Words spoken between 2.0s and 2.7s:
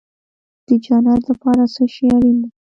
اړین دی؟